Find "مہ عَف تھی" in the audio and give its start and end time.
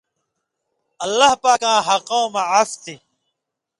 2.33-2.95